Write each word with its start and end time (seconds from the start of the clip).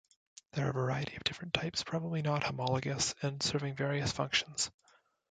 There 0.53 0.65
are 0.65 0.71
a 0.71 0.73
variety 0.73 1.15
of 1.15 1.23
different 1.23 1.53
types, 1.53 1.83
probably 1.83 2.23
not 2.23 2.43
homologous, 2.43 3.13
and 3.21 3.43
serving 3.43 3.75
various 3.75 4.11
functions. 4.11 4.71